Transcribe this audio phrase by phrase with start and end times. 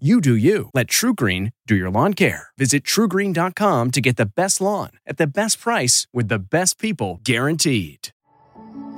[0.00, 0.70] You do you.
[0.74, 2.48] Let TruGreen do your lawn care.
[2.58, 7.20] Visit trugreen.com to get the best lawn at the best price with the best people
[7.22, 8.08] guaranteed.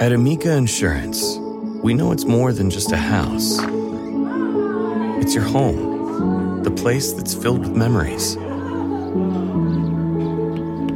[0.01, 1.37] At Amica Insurance,
[1.83, 3.59] we know it's more than just a house.
[5.21, 8.37] It's your home, the place that's filled with memories.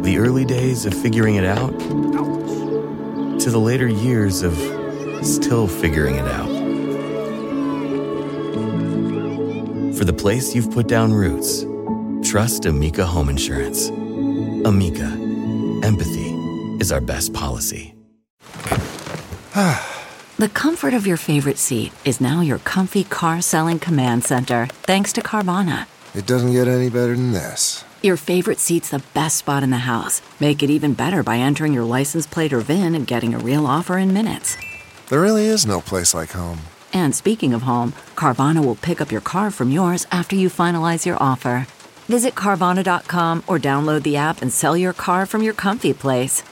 [0.01, 1.79] The early days of figuring it out
[3.39, 4.57] to the later years of
[5.23, 6.60] still figuring it out.
[10.01, 11.67] For the place you've put down roots,
[12.27, 13.91] trust Amica Home Insurance.
[14.65, 15.05] Amica,
[15.85, 16.31] empathy
[16.81, 17.95] is our best policy.
[20.39, 25.13] The comfort of your favorite seat is now your comfy car selling command center, thanks
[25.13, 25.87] to Carvana.
[26.15, 27.85] It doesn't get any better than this.
[28.03, 30.23] Your favorite seat's the best spot in the house.
[30.41, 33.67] Make it even better by entering your license plate or VIN and getting a real
[33.67, 34.57] offer in minutes.
[35.11, 36.61] There really is no place like home.
[36.93, 41.07] And speaking of home, Carvana will pick up your car from yours after you finalize
[41.07, 41.67] your offer.
[42.09, 46.43] Visit Carvana.com or download the app and sell your car from your comfy place.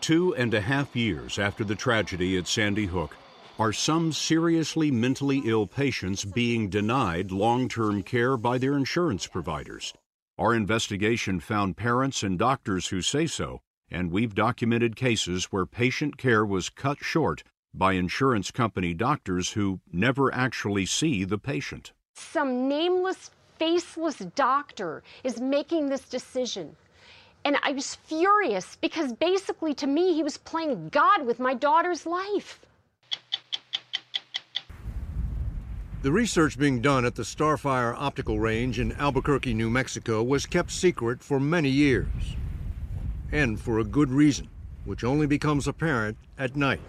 [0.00, 3.16] Two and a half years after the tragedy at Sandy Hook,
[3.58, 9.92] are some seriously mentally ill patients being denied long term care by their insurance providers?
[10.38, 16.16] Our investigation found parents and doctors who say so and we've documented cases where patient
[16.16, 17.42] care was cut short
[17.74, 21.92] by insurance company doctors who never actually see the patient.
[22.14, 26.76] Some nameless, faceless doctor is making this decision.
[27.44, 32.04] And I was furious because basically, to me, he was playing God with my daughter's
[32.04, 32.60] life.
[36.02, 40.70] The research being done at the Starfire Optical Range in Albuquerque, New Mexico was kept
[40.70, 42.08] secret for many years
[43.32, 44.48] and for a good reason,
[44.84, 46.80] which only becomes apparent at night.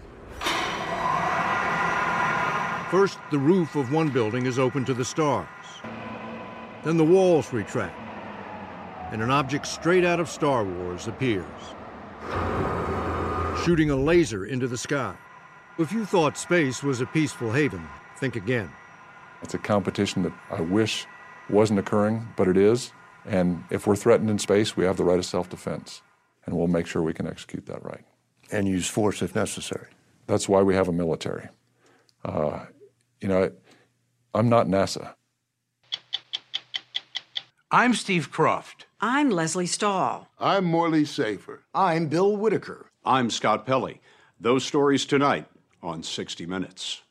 [2.90, 5.48] First, the roof of one building is open to the stars.
[6.84, 7.98] Then the walls retract,
[9.12, 11.46] and an object straight out of Star Wars appears,
[13.64, 15.14] shooting a laser into the sky.
[15.78, 17.86] If you thought space was a peaceful haven,
[18.18, 18.70] think again.
[19.42, 21.06] It's a competition that I wish
[21.48, 22.92] wasn't occurring, but it is.
[23.24, 26.02] And if we're threatened in space, we have the right of self defense
[26.44, 28.04] and we'll make sure we can execute that right.
[28.50, 29.88] And use force if necessary.
[30.26, 31.48] That's why we have a military.
[32.24, 32.66] Uh,
[33.20, 33.50] you know,
[34.34, 35.14] I'm not NASA.
[37.70, 38.84] I'm Steve Kroft.
[39.00, 40.28] I'm Lesley Stahl.
[40.38, 41.64] I'm Morley Safer.
[41.74, 42.90] I'm Bill Whitaker.
[43.04, 44.00] I'm Scott Pelley.
[44.38, 45.46] Those stories tonight
[45.82, 47.02] on 60 Minutes.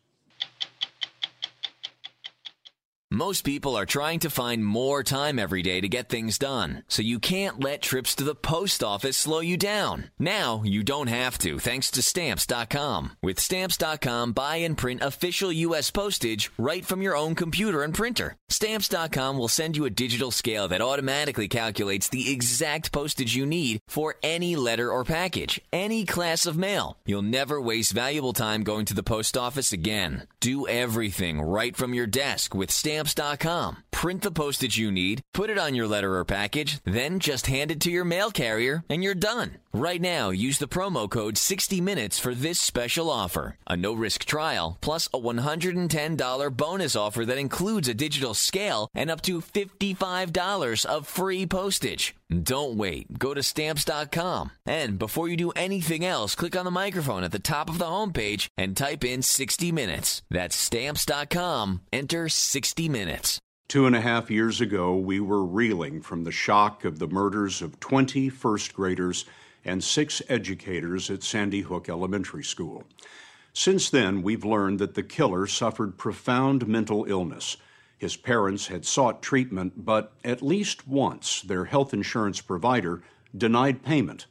[3.14, 7.02] Most people are trying to find more time every day to get things done, so
[7.02, 10.12] you can't let trips to the post office slow you down.
[10.18, 13.18] Now you don't have to thanks to stamps.com.
[13.22, 15.92] With stamps.com, buy and print official U.S.
[15.92, 18.38] postage right from your own computer and printer.
[18.48, 23.82] Stamps.com will send you a digital scale that automatically calculates the exact postage you need
[23.90, 26.96] for any letter or package, any class of mail.
[27.06, 30.28] You'll never waste valuable time going to the post office again.
[30.40, 33.78] Do everything right from your desk with Stamps stamps.com.
[33.92, 37.72] Print the postage you need, put it on your letter or package, then just hand
[37.72, 39.58] it to your mail carrier, and you're done.
[39.74, 43.58] Right now, use the promo code 60 Minutes for this special offer.
[43.68, 49.12] A no risk trial, plus a $110 bonus offer that includes a digital scale and
[49.12, 52.16] up to $55 of free postage.
[52.32, 53.20] Don't wait.
[53.20, 54.52] Go to stamps.com.
[54.66, 57.86] And before you do anything else, click on the microphone at the top of the
[57.86, 60.22] homepage and type in 60 minutes.
[60.30, 61.82] That's stamps.com.
[61.92, 63.40] Enter 60 minutes.
[63.68, 67.62] Two and a half years ago, we were reeling from the shock of the murders
[67.62, 69.26] of 20 first graders
[69.64, 72.84] and six educators at Sandy Hook Elementary School.
[73.54, 77.58] Since then, we've learned that the killer suffered profound mental illness
[78.02, 83.04] his parents had sought treatment, but at least once their health insurance provider
[83.38, 84.26] denied payment.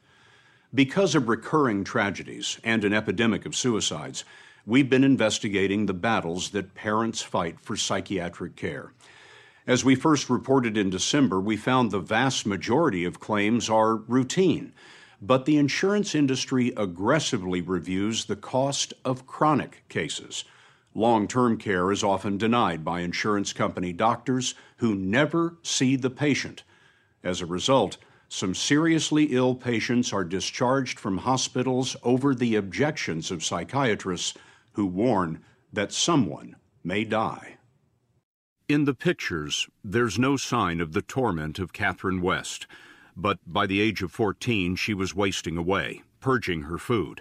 [0.74, 4.24] Because of recurring tragedies and an epidemic of suicides,
[4.66, 8.92] we've been investigating the battles that parents fight for psychiatric care.
[9.68, 14.72] As we first reported in December, we found the vast majority of claims are routine,
[15.22, 20.44] but the insurance industry aggressively reviews the cost of chronic cases.
[20.94, 26.64] Long term care is often denied by insurance company doctors who never see the patient.
[27.22, 27.96] As a result,
[28.28, 34.34] some seriously ill patients are discharged from hospitals over the objections of psychiatrists
[34.72, 35.40] who warn
[35.72, 37.56] that someone may die.
[38.68, 42.68] In the pictures, there's no sign of the torment of Catherine West,
[43.16, 47.20] but by the age of 14, she was wasting away, purging her food.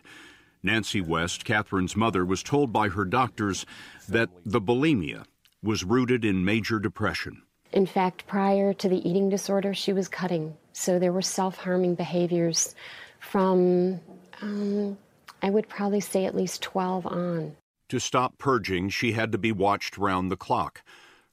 [0.61, 3.65] Nancy West, Catherine's mother, was told by her doctors
[4.07, 5.25] that the bulimia
[5.63, 7.41] was rooted in major depression.
[7.71, 10.55] In fact, prior to the eating disorder, she was cutting.
[10.73, 12.75] So there were self harming behaviors
[13.19, 13.99] from,
[14.41, 14.97] um,
[15.41, 17.55] I would probably say, at least 12 on.
[17.89, 20.83] To stop purging, she had to be watched round the clock.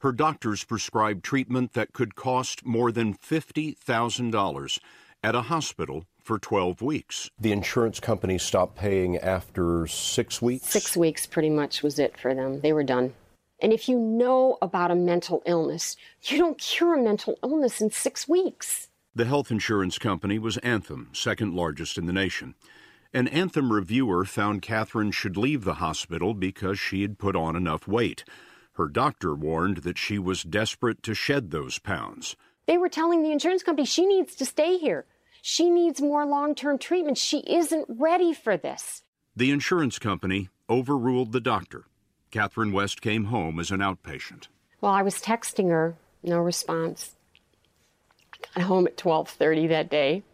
[0.01, 4.79] Her doctors prescribed treatment that could cost more than $50,000
[5.23, 7.31] at a hospital for 12 weeks.
[7.39, 10.67] The insurance company stopped paying after six weeks?
[10.67, 12.61] Six weeks pretty much was it for them.
[12.61, 13.15] They were done.
[13.63, 17.91] And if you know about a mental illness, you don't cure a mental illness in
[17.91, 18.89] six weeks.
[19.15, 22.55] The health insurance company was Anthem, second largest in the nation.
[23.15, 27.87] An Anthem reviewer found Catherine should leave the hospital because she had put on enough
[27.89, 28.25] weight.
[28.73, 32.37] Her doctor warned that she was desperate to shed those pounds.
[32.67, 35.07] They were telling the insurance company she needs to stay here.
[35.49, 37.19] She needs more long term treatment.
[37.19, 39.03] She isn't ready for this.
[39.37, 41.85] The insurance company overruled the doctor.
[42.33, 44.49] Catherine West came home as an outpatient.
[44.81, 45.95] Well, I was texting her,
[46.25, 47.15] no response.
[48.35, 50.25] I got home at 12:30 that day,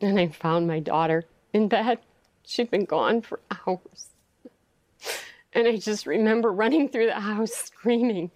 [0.00, 1.98] and I found my daughter in bed.
[2.44, 4.10] She'd been gone for hours.
[5.52, 8.30] And I just remember running through the house screaming.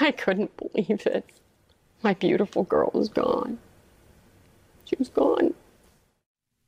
[0.00, 1.24] I couldn't believe it.
[2.02, 3.60] My beautiful girl was gone.
[4.88, 5.54] She was gone.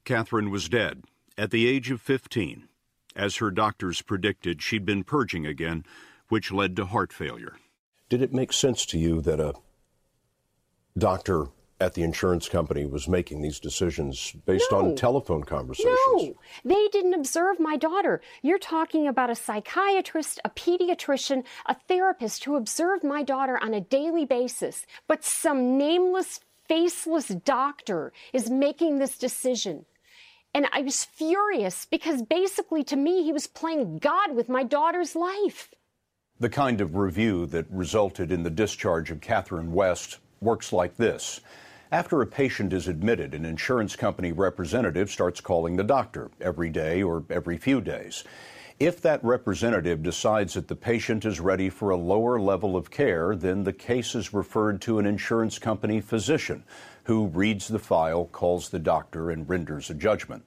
[0.05, 1.05] Catherine was dead
[1.39, 2.69] at the age of 15.
[3.17, 5.85] As her doctors predicted, she'd been purging again,
[6.29, 7.57] which led to heart failure.
[8.09, 9.55] Did it make sense to you that a
[10.99, 11.47] doctor
[11.81, 14.79] at the insurance company was making these decisions based no.
[14.79, 15.97] on telephone conversations.
[16.13, 18.21] No, they didn't observe my daughter.
[18.43, 23.81] You're talking about a psychiatrist, a pediatrician, a therapist who observed my daughter on a
[23.81, 24.85] daily basis.
[25.09, 26.41] But some nameless,
[26.71, 29.85] faceless doctor is making this decision.
[30.55, 35.17] And I was furious because basically to me, he was playing God with my daughter's
[35.17, 35.75] life.
[36.39, 41.41] The kind of review that resulted in the discharge of Catherine West works like this.
[41.91, 47.03] After a patient is admitted, an insurance company representative starts calling the doctor every day
[47.03, 48.23] or every few days.
[48.81, 53.37] If that representative decides that the patient is ready for a lower level of care,
[53.37, 56.65] then the case is referred to an insurance company physician
[57.05, 60.43] who reads the file, calls the doctor, and renders a judgment.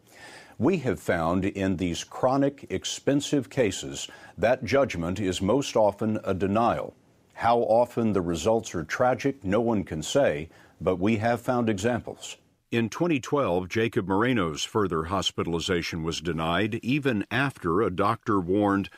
[0.57, 6.95] We have found in these chronic, expensive cases that judgment is most often a denial.
[7.35, 10.49] How often the results are tragic, no one can say,
[10.81, 12.37] but we have found examples.
[12.73, 18.89] In 2012, Jacob Moreno's further hospitalization was denied even after a doctor warned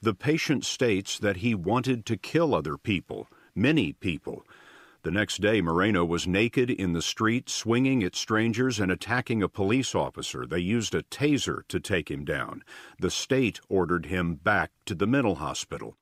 [0.00, 4.46] the patient states that he wanted to kill other people, many people.
[5.02, 9.48] The next day, Moreno was naked in the street, swinging at strangers and attacking a
[9.48, 10.46] police officer.
[10.46, 12.62] They used a taser to take him down.
[13.00, 15.96] The state ordered him back to the mental hospital.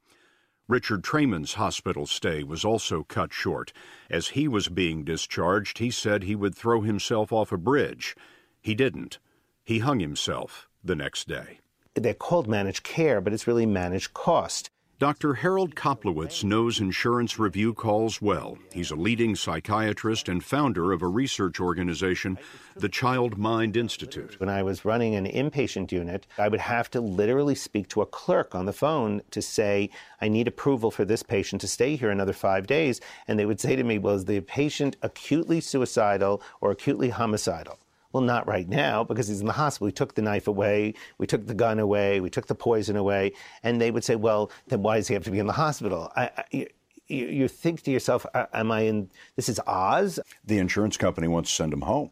[0.72, 3.74] Richard Trayman's hospital stay was also cut short.
[4.08, 8.16] As he was being discharged, he said he would throw himself off a bridge.
[8.62, 9.18] He didn't.
[9.62, 11.58] He hung himself the next day.
[11.94, 14.70] They're called managed care, but it's really managed cost.
[15.02, 15.34] Dr.
[15.34, 18.56] Harold Koplewicz knows insurance review calls well.
[18.72, 22.38] He's a leading psychiatrist and founder of a research organization,
[22.76, 24.38] the Child Mind Institute.
[24.38, 28.06] When I was running an inpatient unit, I would have to literally speak to a
[28.06, 29.90] clerk on the phone to say,
[30.20, 33.00] I need approval for this patient to stay here another five days.
[33.26, 37.80] And they would say to me, Well, is the patient acutely suicidal or acutely homicidal?
[38.12, 39.86] Well, not right now because he's in the hospital.
[39.86, 43.32] We took the knife away, we took the gun away, we took the poison away.
[43.62, 46.12] And they would say, well, then why does he have to be in the hospital?
[46.14, 50.20] I, I, you, you think to yourself, am I in, this is Oz?
[50.44, 52.10] The insurance company wants to send him home.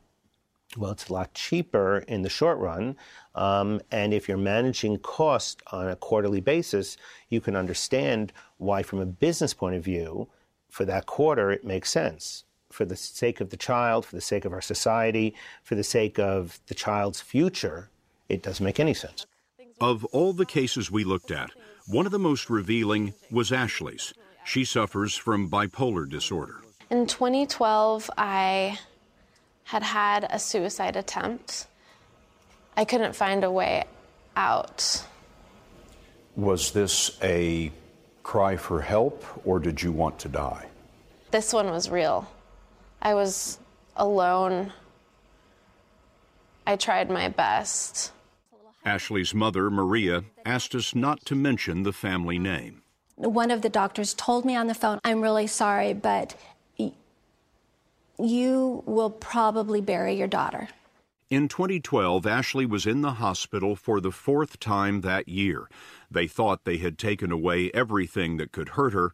[0.76, 2.96] Well, it's a lot cheaper in the short run.
[3.34, 6.96] Um, and if you're managing cost on a quarterly basis,
[7.28, 10.28] you can understand why, from a business point of view,
[10.68, 14.44] for that quarter, it makes sense for the sake of the child, for the sake
[14.44, 17.90] of our society, for the sake of the child's future,
[18.28, 19.26] it doesn't make any sense.
[19.80, 21.50] Of all the cases we looked at,
[21.86, 24.12] one of the most revealing was Ashley's.
[24.44, 26.60] She suffers from bipolar disorder.
[26.90, 28.78] In 2012, I
[29.64, 31.66] had had a suicide attempt.
[32.76, 33.84] I couldn't find a way
[34.36, 35.04] out.
[36.36, 37.70] Was this a
[38.22, 40.66] cry for help, or did you want to die?
[41.30, 42.28] This one was real.
[43.02, 43.58] I was
[43.96, 44.72] alone.
[46.66, 48.12] I tried my best.
[48.84, 52.82] Ashley's mother, Maria, asked us not to mention the family name.
[53.16, 56.34] One of the doctors told me on the phone, I'm really sorry, but
[58.18, 60.68] you will probably bury your daughter.
[61.28, 65.68] In 2012, Ashley was in the hospital for the fourth time that year.
[66.10, 69.12] They thought they had taken away everything that could hurt her,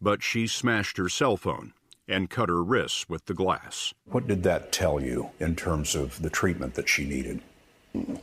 [0.00, 1.72] but she smashed her cell phone
[2.12, 3.94] and cut her wrists with the glass.
[4.04, 7.42] What did that tell you in terms of the treatment that she needed?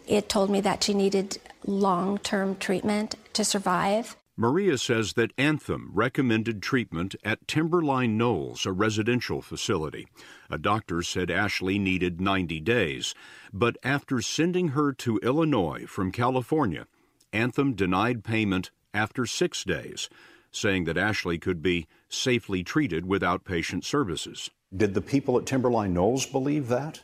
[0.07, 4.15] It told me that she needed long term treatment to survive.
[4.39, 10.07] Maria says that Anthem recommended treatment at Timberline Knolls, a residential facility.
[10.49, 13.13] A doctor said Ashley needed 90 days,
[13.51, 16.87] but after sending her to Illinois from California,
[17.33, 20.09] Anthem denied payment after six days,
[20.53, 24.49] saying that Ashley could be safely treated with outpatient services.
[24.75, 27.01] Did the people at Timberline Knolls believe that?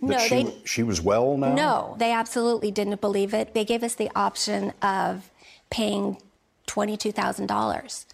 [0.00, 1.54] That no, she, they she was well now?
[1.54, 3.54] No, they absolutely didn't believe it.
[3.54, 5.30] They gave us the option of
[5.70, 6.18] paying
[6.66, 8.04] $22,000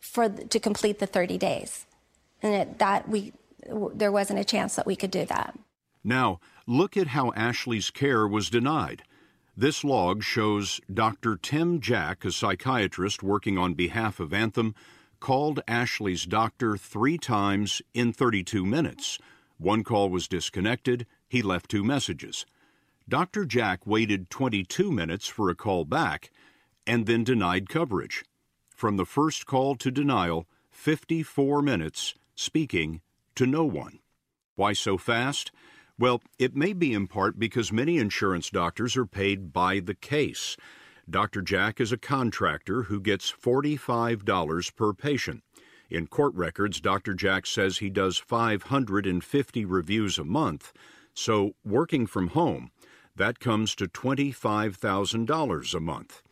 [0.00, 1.86] for to complete the 30 days.
[2.42, 3.32] And it, that we
[3.94, 5.58] there wasn't a chance that we could do that.
[6.04, 9.02] Now, look at how Ashley's care was denied.
[9.56, 11.36] This log shows Dr.
[11.36, 14.74] Tim Jack, a psychiatrist working on behalf of Anthem,
[15.20, 19.18] called Ashley's doctor three times in 32 minutes.
[19.58, 21.06] One call was disconnected.
[21.28, 22.46] He left two messages.
[23.08, 23.44] Dr.
[23.44, 26.30] Jack waited 22 minutes for a call back
[26.86, 28.24] and then denied coverage.
[28.68, 33.00] From the first call to denial, 54 minutes speaking
[33.34, 34.00] to no one.
[34.54, 35.50] Why so fast?
[35.98, 40.56] Well, it may be in part because many insurance doctors are paid by the case.
[41.08, 41.40] Dr.
[41.40, 45.44] Jack is a contractor who gets $45 per patient.
[45.88, 47.14] In court records, Dr.
[47.14, 50.72] Jack says he does 550 reviews a month.
[51.14, 52.72] So, working from home,
[53.14, 56.22] that comes to $25,000 a month.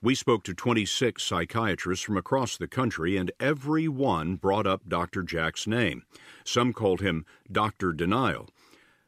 [0.00, 5.24] We spoke to 26 psychiatrists from across the country, and every one brought up Dr.
[5.24, 6.04] Jack's name.
[6.44, 7.92] Some called him Dr.
[7.92, 8.48] Denial.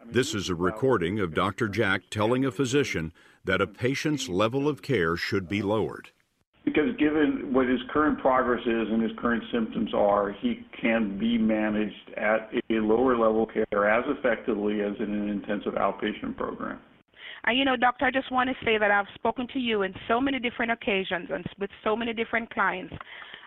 [0.08, 1.68] This is a recording of Dr.
[1.68, 3.12] Jack telling a physician
[3.46, 6.10] that a patient's level of care should be lowered.
[6.64, 11.38] Because given what his current progress is and his current symptoms are, he can be
[11.38, 16.80] managed at a lower level care as effectively as in an intensive outpatient program.
[17.44, 19.94] And you know, doctor, I just want to say that I've spoken to you in
[20.08, 22.94] so many different occasions and with so many different clients,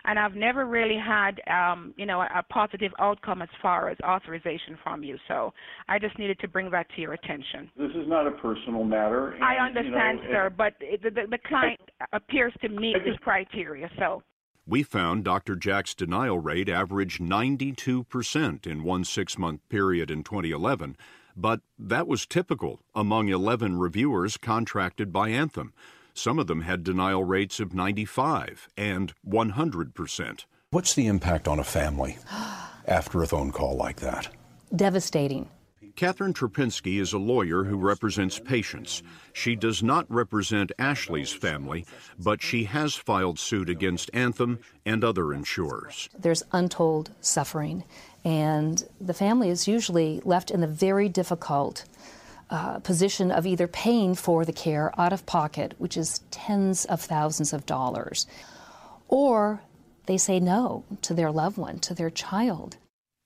[0.04, 3.98] and I've never really had, um, you know, a, a positive outcome as far as
[4.04, 5.16] authorization from you.
[5.28, 5.52] So
[5.88, 7.70] I just needed to bring that to your attention.
[7.76, 9.32] This is not a personal matter.
[9.32, 11.80] And, I understand, you know, sir, it- but it, the, the, the client
[12.12, 13.90] appears to meet the criteria.
[13.98, 14.22] So
[14.66, 15.56] We found Dr.
[15.56, 20.96] Jack's denial rate averaged 92% in one six month period in 2011,
[21.36, 25.72] but that was typical among 11 reviewers contracted by Anthem.
[26.20, 30.44] Some of them had denial rates of 95 and 100%.
[30.68, 32.18] What's the impact on a family
[32.86, 34.28] after a phone call like that?
[34.76, 35.48] Devastating.
[35.96, 39.02] Catherine Trapinski is a lawyer who represents patients.
[39.32, 41.86] She does not represent Ashley's family,
[42.18, 46.10] but she has filed suit against Anthem and other insurers.
[46.18, 47.84] There's untold suffering,
[48.26, 51.86] and the family is usually left in the very difficult
[52.50, 57.00] uh, position of either paying for the care out of pocket, which is tens of
[57.00, 58.26] thousands of dollars,
[59.08, 59.62] or
[60.06, 62.76] they say no to their loved one, to their child.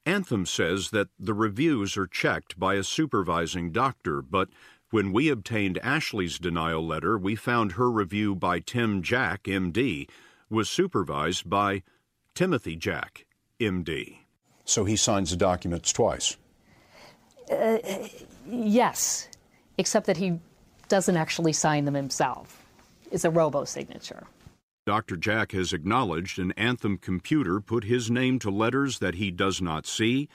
[0.06, 4.50] Anthem says that the reviews are checked by a supervising doctor, but
[4.90, 10.08] when we obtained Ashley's denial letter, we found her review by Tim Jack, MD,
[10.50, 11.82] was supervised by
[12.34, 13.26] Timothy Jack,
[13.58, 14.18] MD.
[14.64, 16.36] So he signs the documents twice.
[17.50, 17.78] Uh,
[18.48, 19.28] yes,
[19.78, 20.38] except that he
[20.88, 22.62] doesn't actually sign them himself.
[23.10, 24.24] It's a robo signature.
[24.86, 25.16] Dr.
[25.16, 29.86] Jack has acknowledged an Anthem computer put his name to letters that he does not
[29.86, 30.28] see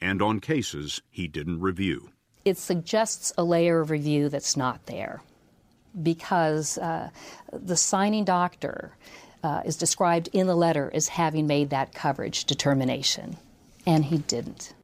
[0.00, 2.10] and on cases he didn't review.
[2.44, 5.22] It suggests a layer of review that's not there
[6.02, 7.08] because uh,
[7.52, 8.94] the signing doctor
[9.42, 13.36] uh, is described in the letter as having made that coverage determination,
[13.86, 14.74] and he didn't.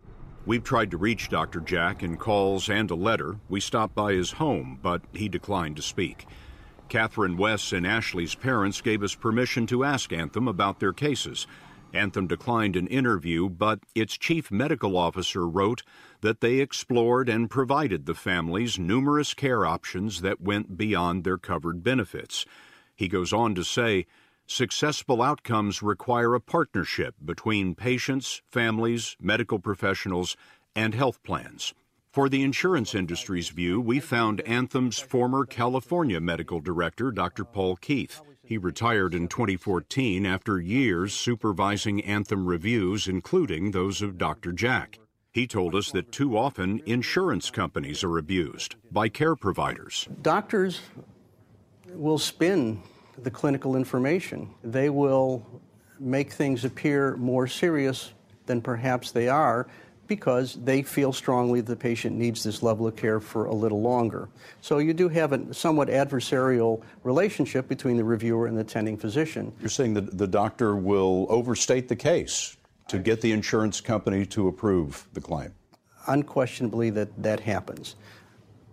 [0.47, 1.61] We've tried to reach Dr.
[1.61, 3.37] Jack in calls and a letter.
[3.49, 6.26] We stopped by his home, but he declined to speak.
[6.88, 11.47] Catherine West and Ashley's parents gave us permission to ask Anthem about their cases.
[11.92, 15.82] Anthem declined an interview, but its chief medical officer wrote
[16.20, 21.82] that they explored and provided the families numerous care options that went beyond their covered
[21.85, 22.47] benefits.
[22.97, 24.06] He goes on to say,
[24.50, 30.37] Successful outcomes require a partnership between patients, families, medical professionals,
[30.75, 31.73] and health plans.
[32.11, 37.45] For the insurance industry's view, we found Anthem's former California medical director, Dr.
[37.45, 38.23] Paul Keith.
[38.45, 44.50] He retired in 2014 after years supervising Anthem reviews, including those of Dr.
[44.50, 44.99] Jack.
[45.30, 50.09] He told us that too often insurance companies are abused by care providers.
[50.23, 50.80] Doctors
[51.95, 52.83] will spin
[53.23, 54.50] the clinical information.
[54.62, 55.45] They will
[55.99, 58.12] make things appear more serious
[58.47, 59.69] than perhaps they are
[60.07, 64.29] because they feel strongly the patient needs this level of care for a little longer.
[64.61, 69.53] So you do have a somewhat adversarial relationship between the reviewer and the attending physician.
[69.61, 72.57] You're saying that the doctor will overstate the case
[72.89, 75.55] to get the insurance company to approve the claim?
[76.09, 77.95] Unquestionably, that, that happens.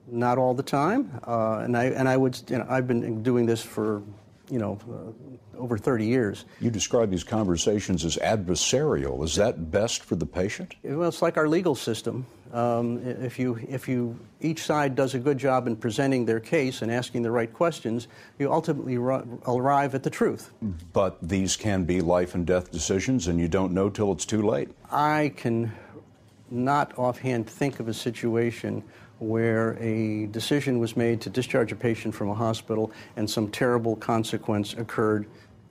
[0.07, 3.45] Not all the time, uh, and I and I would you know I've been doing
[3.45, 4.01] this for
[4.49, 6.45] you know, uh, over 30 years.
[6.59, 9.23] You describe these conversations as adversarial.
[9.23, 10.75] Is that best for the patient?
[10.83, 12.25] Well, it's like our legal system.
[12.53, 16.81] Um, if you if you each side does a good job in presenting their case
[16.81, 18.07] and asking the right questions,
[18.39, 20.51] you ultimately arrive at the truth.
[20.93, 24.43] But these can be life and death decisions, and you don't know till it's too
[24.43, 24.69] late.
[24.89, 25.73] I can
[26.49, 28.81] not offhand think of a situation
[29.19, 33.95] where a decision was made to discharge a patient from a hospital and some terrible
[33.95, 35.27] consequence occurred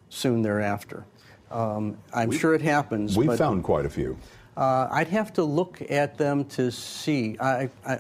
[0.09, 1.05] soon thereafter.
[1.51, 3.17] Um, I'm we, sure it happens.
[3.17, 4.17] We found quite a few.
[4.57, 7.37] Uh, I'd have to look at them to see.
[7.39, 7.99] I, I,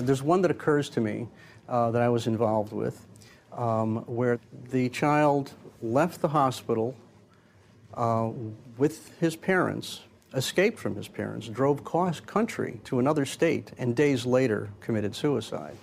[0.00, 1.28] there's one that occurs to me
[1.68, 3.06] uh, that I was involved with
[3.52, 4.38] um, where
[4.70, 5.52] the child
[5.82, 6.96] left the hospital
[7.94, 8.30] uh,
[8.76, 10.00] with his parents
[10.34, 15.76] escaped from his parents, drove cross country to another state, and days later committed suicide.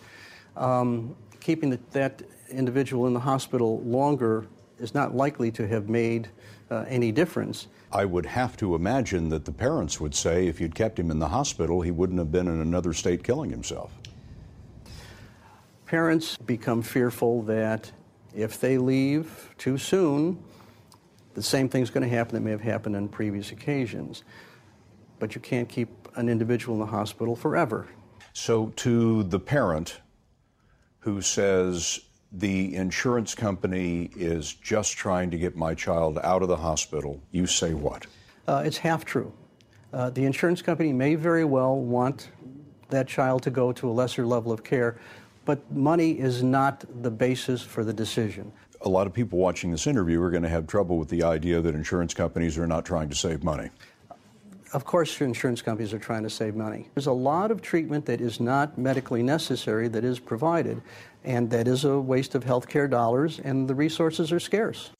[0.56, 4.48] Um, keeping the, that individual in the hospital longer
[4.80, 6.30] is not likely to have made
[6.70, 7.68] uh, any difference.
[7.92, 11.20] I would have to imagine that the parents would say if you'd kept him in
[11.20, 13.92] the hospital, he wouldn't have been in another state killing himself.
[15.86, 17.92] Parents become fearful that
[18.36, 20.44] if they leave too soon,
[21.36, 24.24] the same thing's going to happen that may have happened on previous occasions.
[25.20, 27.88] But you can't keep an individual in the hospital forever.
[28.34, 30.02] So, to the parent
[31.00, 32.02] who says,
[32.32, 37.48] the insurance company is just trying to get my child out of the hospital, you
[37.48, 38.06] say what?
[38.48, 39.32] Uh, it's half true.
[39.94, 42.30] Uh, the insurance company may very well want
[42.90, 45.00] that child to go to a lesser level of care,
[45.46, 48.52] but money is not the basis for the decision
[48.82, 51.60] a lot of people watching this interview are going to have trouble with the idea
[51.60, 53.70] that insurance companies are not trying to save money.
[54.76, 56.90] Of course, insurance companies are trying to save money.
[56.96, 60.82] There's a lot of treatment that is not medically necessary that is provided,
[61.24, 64.92] and that is a waste of healthcare dollars, and the resources are scarce.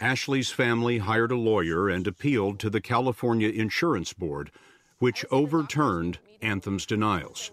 [0.00, 4.52] Ashley's family hired a lawyer and appealed to the California Insurance Board,
[5.00, 7.50] which overturned Anthem's denials.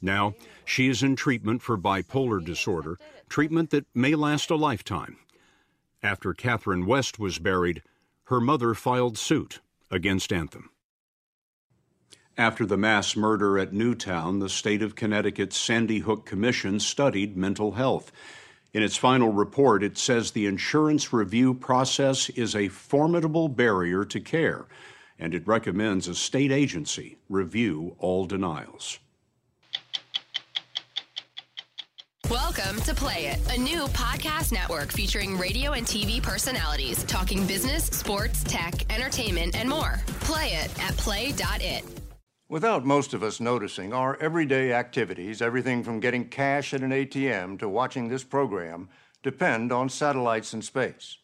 [0.00, 2.96] Now, she is in treatment for bipolar disorder,
[3.28, 5.16] treatment that may last a lifetime.
[6.00, 7.82] After Catherine West was buried,
[8.26, 9.58] her mother filed suit
[9.90, 10.70] against Anthem.
[12.36, 17.72] After the mass murder at Newtown, the state of Connecticut's Sandy Hook Commission studied mental
[17.72, 18.12] health.
[18.72, 24.20] In its final report, it says the insurance review process is a formidable barrier to
[24.20, 24.66] care,
[25.18, 29.00] and it recommends a state agency review all denials.
[32.60, 37.84] Welcome to Play It, a new podcast network featuring radio and TV personalities talking business,
[37.86, 39.98] sports, tech, entertainment, and more.
[40.20, 41.84] Play it at play.it.
[42.50, 47.58] Without most of us noticing, our everyday activities, everything from getting cash at an ATM
[47.60, 48.90] to watching this program,
[49.22, 51.16] depend on satellites in space.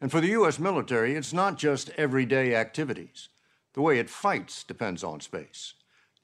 [0.00, 0.58] And for the U.S.
[0.58, 3.28] military, it's not just everyday activities.
[3.74, 5.74] The way it fights depends on space.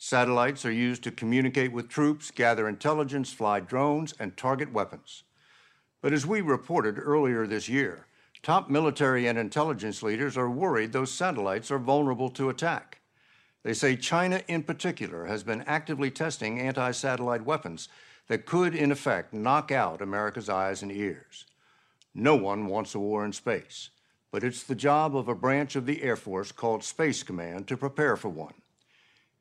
[0.00, 5.24] Satellites are used to communicate with troops, gather intelligence, fly drones, and target weapons.
[6.00, 8.06] But as we reported earlier this year,
[8.40, 13.00] top military and intelligence leaders are worried those satellites are vulnerable to attack.
[13.64, 17.88] They say China, in particular, has been actively testing anti satellite weapons
[18.28, 21.44] that could, in effect, knock out America's eyes and ears.
[22.14, 23.90] No one wants a war in space,
[24.30, 27.76] but it's the job of a branch of the Air Force called Space Command to
[27.76, 28.54] prepare for one.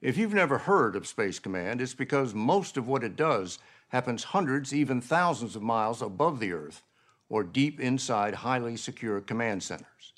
[0.02, 3.58] If you've never heard of Space Command, it's because most of what it does
[3.90, 6.84] happens hundreds, even thousands of miles above the Earth
[7.30, 10.14] or deep inside highly secure command centers.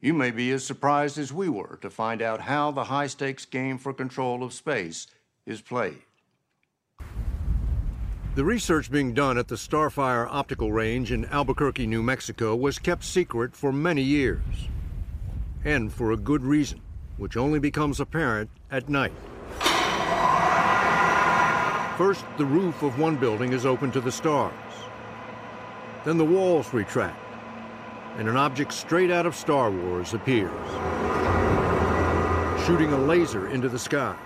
[0.00, 3.44] You may be as surprised as we were to find out how the high stakes
[3.44, 5.08] game for control of space
[5.44, 6.02] is played.
[8.36, 13.02] The research being done at the Starfire Optical Range in Albuquerque, New Mexico was kept
[13.02, 14.68] secret for many years.
[15.64, 16.80] And for a good reason,
[17.20, 19.12] which only becomes apparent at night.
[21.98, 24.54] First, the roof of one building is open to the stars.
[26.04, 27.22] Then the walls retract,
[28.16, 30.50] and an object straight out of Star Wars appears,
[32.64, 34.16] shooting a laser into the sky.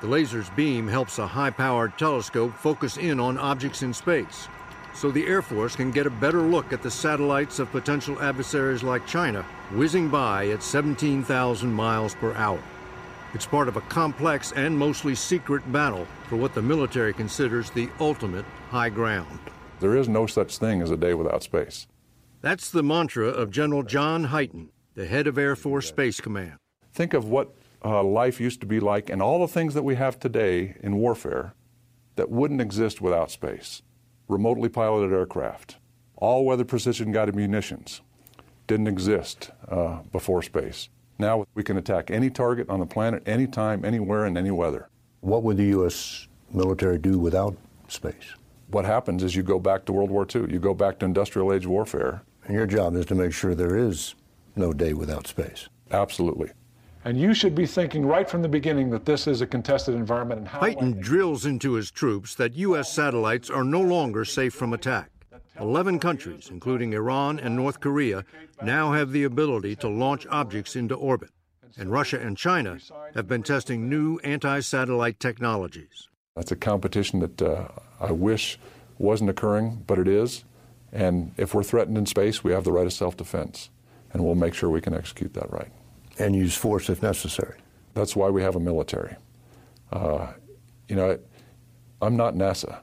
[0.00, 4.46] The laser's beam helps a high-powered telescope focus in on objects in space,
[4.94, 8.82] so the Air Force can get a better look at the satellites of potential adversaries
[8.82, 12.62] like China whizzing by at 17,000 miles per hour.
[13.32, 17.88] It's part of a complex and mostly secret battle for what the military considers the
[18.00, 19.38] ultimate high ground.
[19.78, 21.86] There is no such thing as a day without space.
[22.40, 26.56] That's the mantra of General John Hyten, the head of Air Force Space Command.
[26.92, 29.94] Think of what uh, life used to be like and all the things that we
[29.94, 31.54] have today in warfare
[32.16, 33.82] that wouldn't exist without space.
[34.30, 35.78] Remotely piloted aircraft,
[36.14, 38.00] all weather precision guided munitions
[38.68, 40.88] didn't exist uh, before space.
[41.18, 44.88] Now we can attack any target on the planet, anytime, anywhere, in any weather.
[45.18, 46.28] What would the U.S.
[46.52, 47.56] military do without
[47.88, 48.36] space?
[48.68, 51.52] What happens is you go back to World War II, you go back to industrial
[51.52, 52.22] age warfare.
[52.44, 54.14] And your job is to make sure there is
[54.54, 55.68] no day without space.
[55.90, 56.52] Absolutely.
[57.04, 60.40] And you should be thinking right from the beginning that this is a contested environment
[60.40, 60.60] and how.
[60.60, 62.92] Hyten drills into his troops that U.S.
[62.92, 65.10] satellites are no longer safe from attack.
[65.58, 68.24] Eleven countries, including Iran and North Korea,
[68.62, 71.30] now have the ability to launch objects into orbit.
[71.78, 72.78] And Russia and China
[73.14, 76.08] have been testing new anti satellite technologies.
[76.36, 78.58] That's a competition that uh, I wish
[78.98, 80.44] wasn't occurring, but it is.
[80.92, 83.70] And if we're threatened in space, we have the right of self defense.
[84.12, 85.70] And we'll make sure we can execute that right
[86.20, 87.56] and use force if necessary.
[87.94, 89.16] That's why we have a military.
[89.92, 90.28] Uh,
[90.88, 91.18] you know,
[92.00, 92.80] I'm not NASA.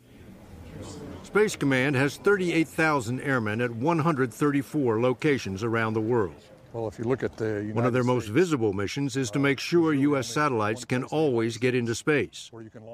[1.23, 6.35] Space Command has 38,000 airmen at 134 locations around the world.
[6.73, 9.31] Well, if you look at the United one of their States, most visible missions is
[9.31, 10.27] to make sure U.S.
[10.27, 12.51] satellites can always get into space,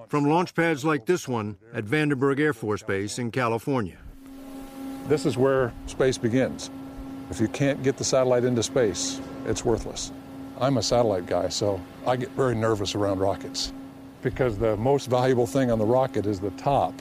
[0.08, 3.98] from launch pads like this one at Vandenberg Air Force Base in California.
[5.08, 6.70] This is where space begins.
[7.30, 10.12] If you can't get the satellite into space, it's worthless.
[10.60, 13.74] I'm a satellite guy, so I get very nervous around rockets
[14.22, 16.94] because the most valuable thing on the rocket is the top,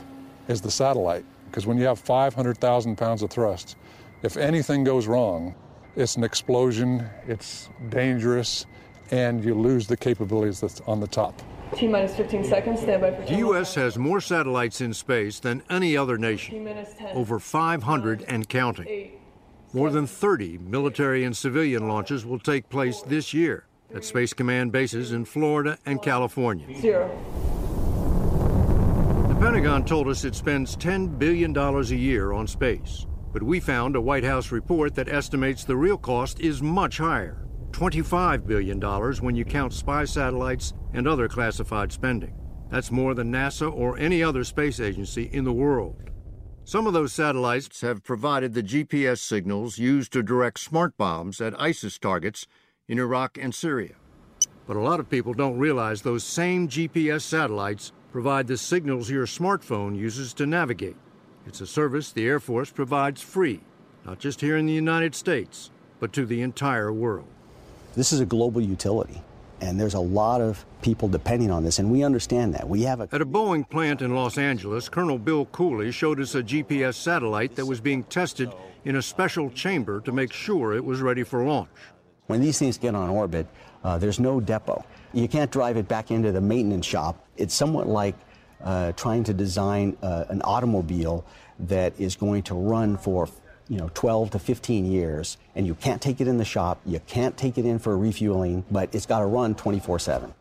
[0.48, 1.24] is the satellite.
[1.46, 3.76] Because when you have 500,000 pounds of thrust,
[4.22, 5.54] if anything goes wrong,
[5.96, 8.66] it's an explosion, it's dangerous,
[9.10, 11.40] and you lose the capabilities that's on the top.
[11.74, 13.74] T minus 15 seconds, stand by for The U.S.
[13.74, 16.68] has more satellites in space than any other nation,
[17.14, 19.12] over 500 and counting.
[19.74, 24.70] More than 30 military and civilian launches will take place this year at Space Command
[24.70, 26.66] bases in Florida and California.
[26.78, 27.08] Zero.
[29.28, 33.96] The Pentagon told us it spends $10 billion a year on space, but we found
[33.96, 37.38] a White House report that estimates the real cost is much higher
[37.70, 38.78] $25 billion
[39.24, 42.35] when you count spy satellites and other classified spending.
[42.70, 46.12] That's more than NASA or any other space agency in the world.
[46.64, 51.61] Some of those satellites have provided the GPS signals used to direct smart bombs at
[51.61, 52.46] ISIS targets
[52.87, 53.96] in Iraq and Syria.
[54.66, 59.27] But a lot of people don't realize those same GPS satellites provide the signals your
[59.27, 60.96] smartphone uses to navigate.
[61.46, 63.61] It's a service the Air Force provides free,
[64.05, 67.29] not just here in the United States, but to the entire world.
[67.96, 69.20] This is a global utility
[69.62, 72.68] and there's a lot of people depending on this, and we understand that.
[72.68, 76.35] We have a At a Boeing plant in Los Angeles, Colonel Bill Cooley showed us
[76.35, 78.53] a GPS satellite that was being tested
[78.85, 81.70] in a special chamber to make sure it was ready for launch.
[82.27, 83.46] When these things get on orbit,
[83.85, 84.85] uh, there's no depot.
[85.12, 87.25] You can't drive it back into the maintenance shop.
[87.37, 88.16] It's somewhat like
[88.64, 91.25] uh, trying to design uh, an automobile
[91.61, 93.29] that is going to run for
[93.68, 97.01] you know 12 to 15 years and you can't take it in the shop you
[97.07, 100.33] can't take it in for refueling but it's got to run 24/7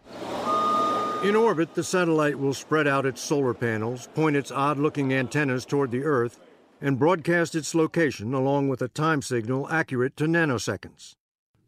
[1.24, 5.92] in orbit the satellite will spread out its solar panels point its odd-looking antennas toward
[5.92, 6.40] the earth
[6.82, 11.16] and broadcast its location along with a time signal accurate to nanoseconds.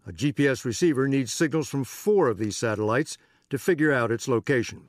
[0.07, 3.17] A GPS receiver needs signals from 4 of these satellites
[3.49, 4.81] to figure out its location.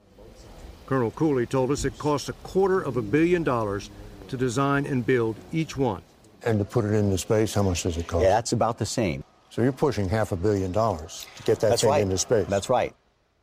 [0.87, 3.90] Colonel Cooley told us it costs a quarter of a billion dollars
[4.29, 6.03] to design and build each one
[6.44, 8.22] and to put it into space, how much does it cost?
[8.22, 9.24] Yeah, that's about the same.
[9.50, 12.02] So you're pushing half a billion dollars to get that that's thing right.
[12.02, 12.46] into space.
[12.48, 12.94] That's right.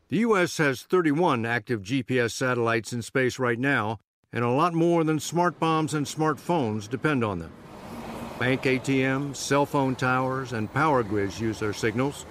[0.10, 0.58] The U.S.
[0.58, 4.00] has 31 active GPS satellites in space right now,
[4.34, 7.52] and a lot more than smart bombs and smartphones depend on them.
[8.38, 12.26] Bank ATMs, cell phone towers, and power grids use their signals.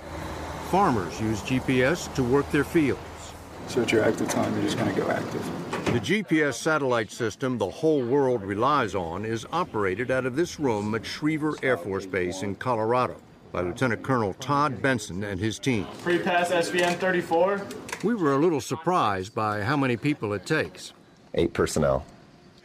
[0.71, 3.01] Farmers use GPS to work their fields.
[3.69, 5.45] So at your active time, you're just going to go active.
[5.93, 10.95] The GPS satellite system the whole world relies on is operated out of this room
[10.95, 13.17] at Schriever Air Force Base in Colorado
[13.53, 15.87] by Lieutenant Colonel Todd Benson and his team.
[16.03, 17.61] Pre-pass SVN 34.
[18.05, 20.93] We were a little surprised by how many people it takes.
[21.35, 22.05] Eight personnel.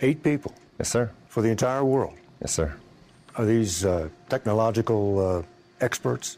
[0.01, 0.53] Eight people?
[0.79, 1.11] Yes, sir.
[1.27, 2.15] For the entire world?
[2.41, 2.75] Yes, sir.
[3.35, 5.43] Are these uh, technological uh,
[5.81, 6.37] experts?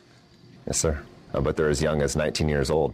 [0.65, 1.01] Yes, sir.
[1.33, 2.93] Uh, but they're as young as 19 years old.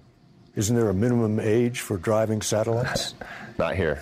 [0.56, 3.16] Isn't there a minimum age for driving satellites?
[3.58, 4.02] Not here.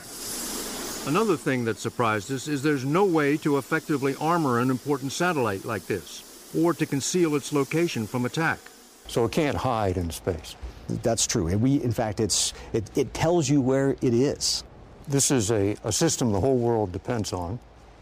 [1.07, 5.63] Another thing that surprised us is there's no way to effectively armor an important satellite
[5.63, 8.59] like this or to conceal its location from attack.
[9.07, 10.57] So it can't hide in space.
[10.89, 11.47] That's true.
[11.47, 14.65] And we, in fact, it's, it, it tells you where it is.
[15.07, 17.59] This is a, a system the whole world depends on.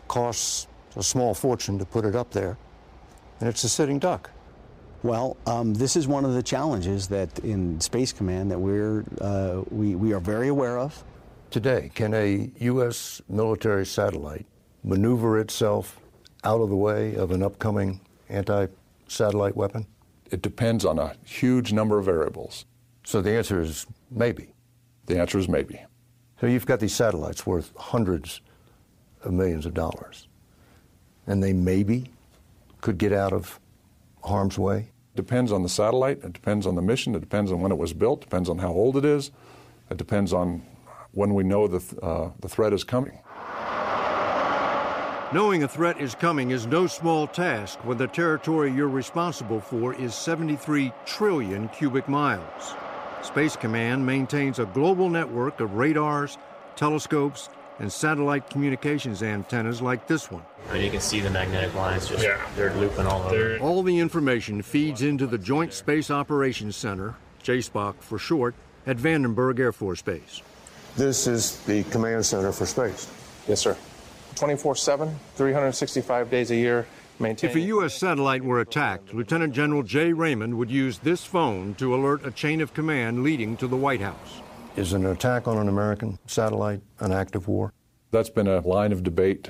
[0.07, 2.57] Costs a small fortune to put it up there.
[3.39, 4.31] And it's a sitting duck.
[5.01, 9.61] Well, um, this is one of the challenges that in Space Command that we're, uh,
[9.71, 11.03] we, we are very aware of.
[11.51, 13.21] Today, can a U.S.
[13.29, 14.45] military satellite
[14.83, 16.01] maneuver itself
[16.43, 18.67] out of the way of an upcoming anti
[19.07, 19.87] satellite weapon?
[20.31, 22.65] It depends on a huge number of variables.
[23.05, 24.53] So the answer is maybe.
[25.05, 25.81] The answer is maybe.
[26.41, 28.41] So you've got these satellites worth hundreds
[29.23, 30.27] of millions of dollars,
[31.25, 32.11] and they maybe
[32.81, 33.59] could get out of
[34.23, 34.91] harm's way?
[35.15, 37.93] Depends on the satellite, it depends on the mission, it depends on when it was
[37.93, 39.31] built, depends on how old it is,
[39.89, 40.63] it depends on
[41.11, 43.19] when we know the, th- uh, the threat is coming.
[45.31, 49.93] Knowing a threat is coming is no small task when the territory you're responsible for
[49.93, 52.73] is 73 trillion cubic miles.
[53.21, 56.39] Space Command maintains a global network of radars,
[56.75, 60.43] telescopes, and satellite communications antennas like this one.
[60.69, 62.39] And you can see the magnetic lines just yeah.
[62.55, 63.57] they're looping all over.
[63.59, 69.59] All the information feeds into the Joint Space Operations Center, JSPOC for short, at Vandenberg
[69.59, 70.41] Air Force Base.
[70.95, 73.07] This is the command center for space.
[73.47, 73.77] Yes, sir.
[74.35, 76.85] 24 7, 365 days a year.
[77.19, 77.51] Maintained.
[77.51, 77.95] If a U.S.
[77.95, 82.61] satellite were attacked, Lieutenant General Jay Raymond would use this phone to alert a chain
[82.61, 84.41] of command leading to the White House.
[84.75, 87.73] Is an attack on an American satellite an act of war?
[88.11, 89.49] That's been a line of debate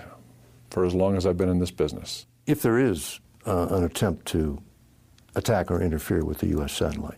[0.70, 2.26] for as long as I've been in this business.
[2.46, 4.62] If there is uh, an attempt to
[5.36, 6.74] attack or interfere with the U.S.
[6.74, 7.18] satellite,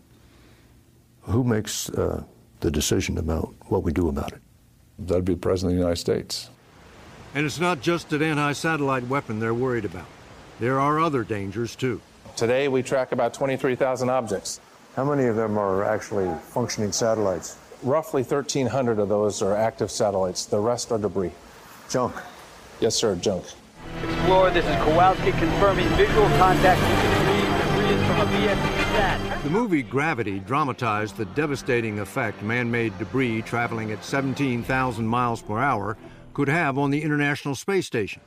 [1.22, 2.24] who makes uh,
[2.60, 4.40] the decision about what we do about it?
[4.98, 6.50] That'd be the President of the United States.
[7.34, 10.06] And it's not just an anti satellite weapon they're worried about,
[10.60, 12.00] there are other dangers too.
[12.36, 14.60] Today we track about 23,000 objects.
[14.96, 17.56] How many of them are actually functioning satellites?
[17.82, 20.46] Roughly 1,300 of those are active satellites.
[20.46, 21.32] The rest are debris.
[21.88, 22.14] Junk?
[22.78, 23.44] Yes, sir, junk.
[24.04, 27.42] Explorer, this is Kowalski confirming visual contact with debris.
[27.58, 29.42] Debris from a BSC.
[29.42, 35.58] The movie Gravity dramatized the devastating effect man made debris traveling at 17,000 miles per
[35.58, 35.96] hour
[36.34, 38.22] could have on the International Space Station.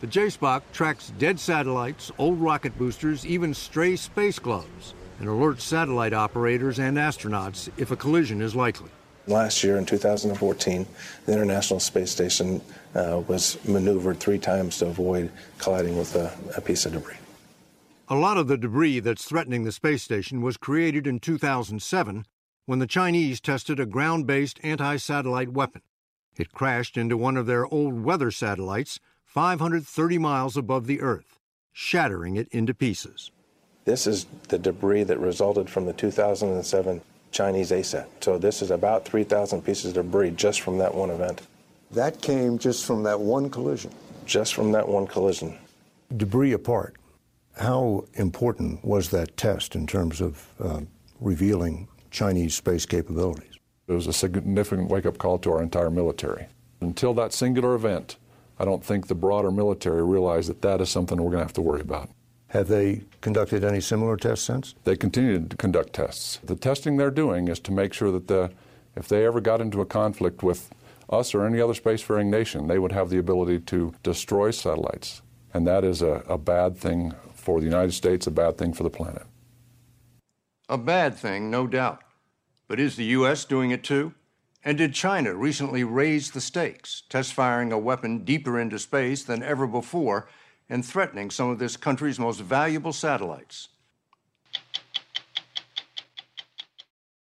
[0.00, 6.12] The JSPOC tracks dead satellites, old rocket boosters, even stray space gloves, and alert satellite
[6.12, 8.90] operators and astronauts if a collision is likely.
[9.26, 10.86] Last year, in 2014,
[11.24, 12.60] the International Space Station
[12.94, 17.16] uh, was maneuvered three times to avoid colliding with a, a piece of debris.
[18.08, 22.24] A lot of the debris that's threatening the space station was created in 2007
[22.66, 25.82] when the Chinese tested a ground based anti satellite weapon.
[26.36, 31.40] It crashed into one of their old weather satellites 530 miles above the Earth,
[31.72, 33.32] shattering it into pieces.
[33.86, 38.06] This is the debris that resulted from the 2007 Chinese ASAT.
[38.20, 41.42] So this is about 3,000 pieces of debris just from that one event.
[41.92, 43.92] That came just from that one collision?
[44.24, 45.56] Just from that one collision.
[46.16, 46.96] Debris apart,
[47.58, 50.80] how important was that test in terms of uh,
[51.20, 53.54] revealing Chinese space capabilities?
[53.86, 56.46] It was a significant wake up call to our entire military.
[56.80, 58.16] Until that singular event,
[58.58, 61.52] I don't think the broader military realized that that is something we're going to have
[61.52, 62.10] to worry about.
[62.56, 64.74] Have they conducted any similar tests since?
[64.84, 66.40] They continue to conduct tests.
[66.42, 68.50] The testing they're doing is to make sure that the,
[68.96, 70.70] if they ever got into a conflict with
[71.10, 75.20] us or any other spacefaring nation, they would have the ability to destroy satellites.
[75.52, 78.84] And that is a, a bad thing for the United States, a bad thing for
[78.84, 79.26] the planet.
[80.70, 82.00] A bad thing, no doubt.
[82.68, 83.44] But is the U.S.
[83.44, 84.14] doing it too?
[84.64, 89.42] And did China recently raise the stakes, test firing a weapon deeper into space than
[89.42, 90.26] ever before
[90.68, 93.68] and threatening some of this country's most valuable satellites?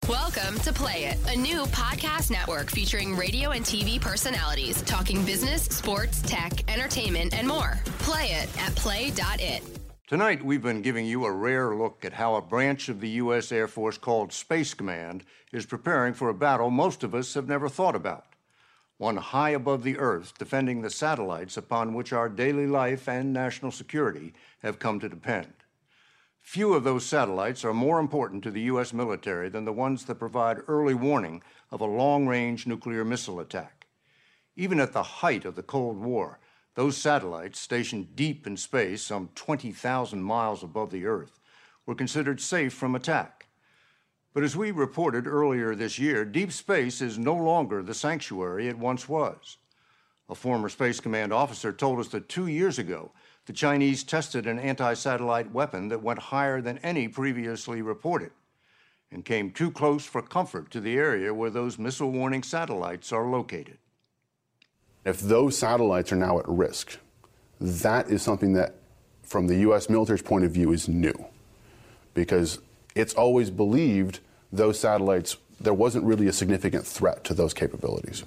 [0.09, 5.65] Welcome to Play It, a new podcast network featuring radio and TV personalities talking business,
[5.65, 7.79] sports, tech, entertainment, and more.
[7.99, 9.63] Play it at play.it.
[10.07, 13.53] Tonight, we've been giving you a rare look at how a branch of the U.S.
[13.53, 17.69] Air Force called Space Command is preparing for a battle most of us have never
[17.69, 18.25] thought about.
[18.99, 23.71] One high above the Earth, defending the satellites upon which our daily life and national
[23.71, 25.53] security have come to depend.
[26.41, 28.93] Few of those satellites are more important to the U.S.
[28.93, 33.87] military than the ones that provide early warning of a long range nuclear missile attack.
[34.57, 36.41] Even at the height of the Cold War,
[36.75, 41.39] those satellites, stationed deep in space, some 20,000 miles above the Earth,
[41.87, 43.48] were considered safe from attack.
[44.39, 48.79] But as we reported earlier this year, deep space is no longer the sanctuary it
[48.79, 49.57] once was.
[50.29, 53.11] A former Space Command officer told us that two years ago,
[53.47, 58.31] the Chinese tested an anti satellite weapon that went higher than any previously reported
[59.11, 63.27] and came too close for comfort to the area where those missile warning satellites are
[63.27, 63.79] located.
[65.05, 66.97] If those satellites are now at risk,
[67.61, 68.77] that is something that,
[69.25, 69.91] from the U.S.
[69.91, 71.27] military's point of view, is new.
[72.15, 72.61] Because
[72.95, 74.21] it's always believed
[74.53, 78.25] those satellites, there wasn't really a significant threat to those capabilities.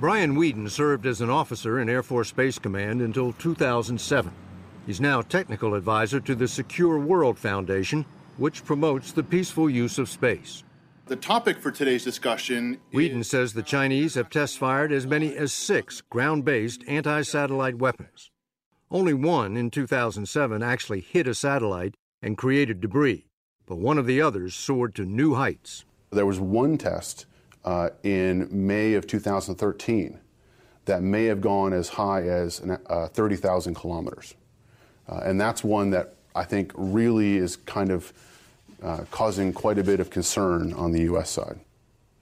[0.00, 4.32] Brian Weeden served as an officer in Air Force Space Command until 2007.
[4.86, 8.04] He's now technical advisor to the Secure World Foundation,
[8.36, 10.62] which promotes the peaceful use of space.
[11.06, 12.80] The topic for today's discussion.
[12.92, 17.76] Weeden says the Chinese have test fired as many as six ground based anti satellite
[17.76, 18.30] weapons.
[18.90, 23.26] Only one in 2007 actually hit a satellite and created debris,
[23.66, 25.84] but one of the others soared to new heights.
[26.10, 27.26] There was one test
[27.64, 30.18] uh, in May of 2013
[30.84, 34.34] that may have gone as high as uh, 30,000 kilometers.
[35.08, 38.12] Uh, and that's one that I think really is kind of
[38.82, 41.30] uh, causing quite a bit of concern on the U.S.
[41.30, 41.58] side.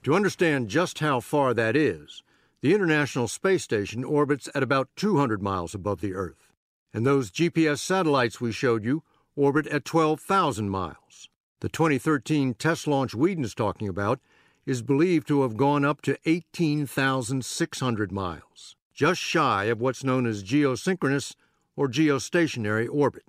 [0.04, 2.22] To understand just how far that is,
[2.60, 6.52] the International Space Station orbits at about 200 miles above the Earth,
[6.94, 9.02] and those GPS satellites we showed you
[9.34, 11.28] orbit at 12,000 miles.
[11.62, 14.18] The 2013 test launch Weeden's talking about
[14.66, 20.42] is believed to have gone up to 18,600 miles, just shy of what's known as
[20.42, 21.36] geosynchronous
[21.76, 23.22] or geostationary orbit.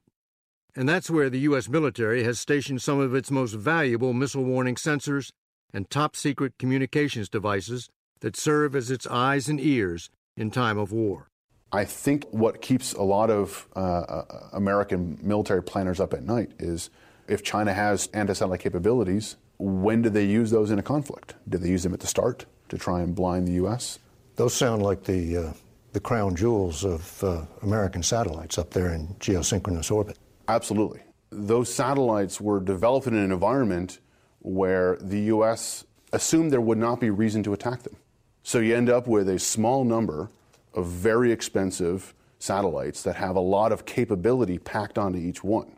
[0.75, 1.69] And that's where the U.S.
[1.69, 5.31] military has stationed some of its most valuable missile warning sensors
[5.71, 7.87] and top secret communications devices
[8.21, 11.29] that serve as its eyes and ears in time of war.
[11.71, 16.53] I think what keeps a lot of uh, uh American military planners up at night
[16.57, 16.89] is
[17.33, 21.33] if China has anti satellite capabilities, when do they use those in a conflict?
[21.49, 23.99] Do they use them at the start to try and blind the U.S.?
[24.35, 25.53] Those sound like the, uh,
[25.91, 30.17] the crown jewels of uh, American satellites up there in geosynchronous orbit.
[30.47, 31.01] Absolutely.
[31.31, 33.99] Those satellites were developed in an environment
[34.39, 35.85] where the U.S.
[36.11, 37.95] assumed there would not be reason to attack them.
[38.43, 40.29] So you end up with a small number
[40.73, 45.77] of very expensive satellites that have a lot of capability packed onto each one.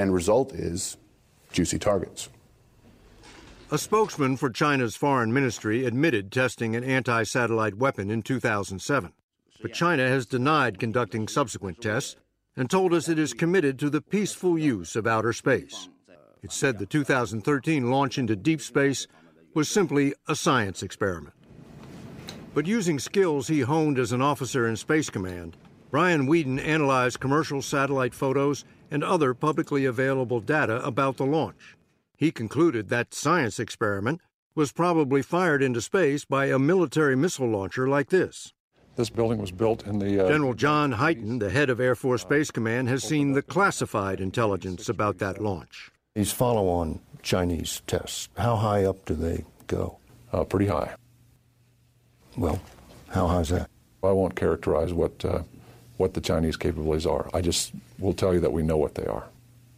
[0.00, 0.96] And result is
[1.52, 2.30] juicy targets.
[3.70, 9.12] A spokesman for China's foreign ministry admitted testing an anti satellite weapon in 2007.
[9.60, 12.16] But China has denied conducting subsequent tests
[12.56, 15.90] and told us it is committed to the peaceful use of outer space.
[16.42, 19.06] It said the 2013 launch into deep space
[19.52, 21.34] was simply a science experiment.
[22.54, 25.58] But using skills he honed as an officer in Space Command,
[25.90, 31.76] Brian Weeden analyzed commercial satellite photos and other publicly available data about the launch.
[32.16, 34.20] He concluded that science experiment
[34.54, 38.52] was probably fired into space by a military missile launcher like this.
[38.96, 40.26] This building was built in the.
[40.26, 44.20] Uh, General John Hyten, the head of Air Force Space Command, has seen the classified
[44.20, 45.90] intelligence about that launch.
[46.14, 49.98] These follow on Chinese tests, how high up do they go?
[50.32, 50.94] Uh, pretty high.
[52.36, 52.60] Well,
[53.08, 53.70] how high is that?
[54.02, 55.42] I won't characterize what, uh,
[55.96, 57.30] what the Chinese capabilities are.
[57.32, 59.28] I just will tell you that we know what they are.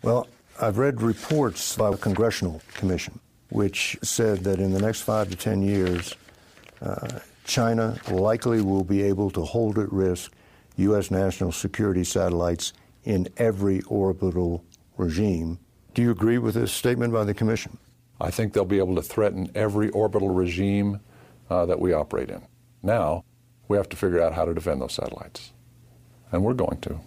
[0.02, 0.28] Well,
[0.60, 3.20] I've read reports by a congressional commission
[3.52, 6.14] which said that in the next five to ten years,
[6.80, 10.32] uh, China likely will be able to hold at risk
[10.76, 11.10] U.S.
[11.10, 12.72] national security satellites
[13.04, 14.64] in every orbital
[14.96, 15.58] regime.
[15.92, 17.76] Do you agree with this statement by the Commission?
[18.20, 21.00] I think they'll be able to threaten every orbital regime
[21.50, 22.40] uh, that we operate in.
[22.82, 23.24] Now,
[23.68, 25.52] we have to figure out how to defend those satellites.
[26.30, 27.00] And we're going to.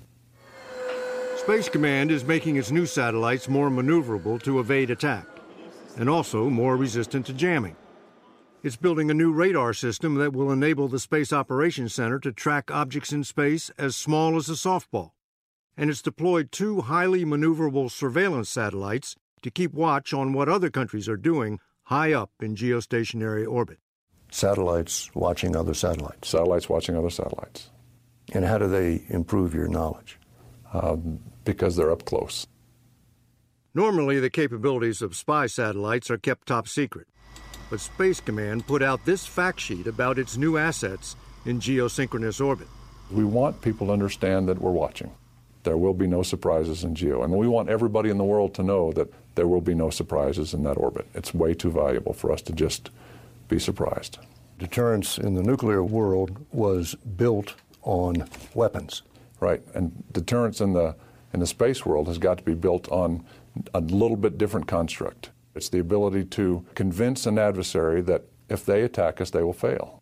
[1.45, 5.27] Space Command is making its new satellites more maneuverable to evade attack,
[5.95, 7.75] and also more resistant to jamming.
[8.63, 12.71] It's building a new radar system that will enable the Space Operations Center to track
[12.71, 15.11] objects in space as small as a softball.
[15.77, 21.07] And it's deployed two highly maneuverable surveillance satellites to keep watch on what other countries
[21.07, 23.77] are doing high up in geostationary orbit.
[24.31, 26.27] Satellites watching other satellites.
[26.27, 27.69] Satellites watching other satellites.
[28.33, 30.17] And how do they improve your knowledge?
[30.73, 32.45] Um, because they're up close.
[33.73, 37.07] Normally, the capabilities of spy satellites are kept top secret.
[37.69, 41.15] But Space Command put out this fact sheet about its new assets
[41.45, 42.67] in geosynchronous orbit.
[43.11, 45.11] We want people to understand that we're watching.
[45.63, 47.23] There will be no surprises in geo.
[47.23, 50.53] And we want everybody in the world to know that there will be no surprises
[50.53, 51.07] in that orbit.
[51.13, 52.91] It's way too valuable for us to just
[53.47, 54.19] be surprised.
[54.57, 59.01] Deterrence in the nuclear world was built on weapons.
[59.39, 59.61] Right.
[59.73, 60.95] And deterrence in the
[61.35, 63.23] in the space world has got to be built on
[63.73, 65.31] a little bit different construct.
[65.53, 70.01] It's the ability to convince an adversary that if they attack us, they will fail.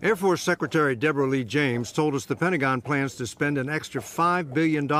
[0.00, 4.00] Air Force Secretary Deborah Lee James told us the Pentagon plans to spend an extra
[4.00, 4.90] $5 billion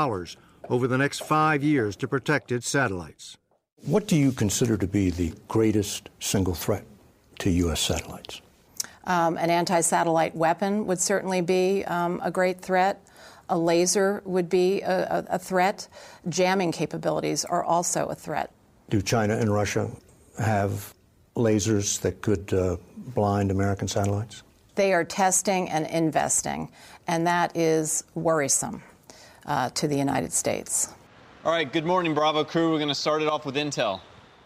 [0.68, 3.36] over the next five years to protect its satellites.
[3.84, 6.84] What do you consider to be the greatest single threat
[7.38, 7.80] to U.S.
[7.80, 8.42] satellites?
[9.04, 13.04] Um, an anti satellite weapon would certainly be um, a great threat.
[13.48, 15.88] A laser would be a, a, a threat.
[16.28, 18.52] Jamming capabilities are also a threat.
[18.90, 19.90] Do China and Russia
[20.38, 20.94] have
[21.36, 24.42] lasers that could uh, blind American satellites?
[24.74, 26.70] They are testing and investing,
[27.06, 28.82] and that is worrisome
[29.46, 30.92] uh, to the United States.
[31.44, 32.70] All right, good morning, Bravo crew.
[32.70, 34.00] We're going to start it off with intel.